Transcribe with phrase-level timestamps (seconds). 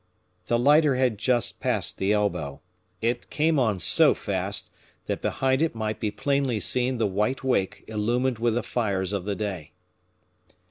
[0.47, 2.61] The lighter had just passed the elbow.
[3.03, 4.71] It came on so fast,
[5.05, 9.25] that behind it might be plainly seen the white wake illumined with the fires of
[9.25, 9.73] the day.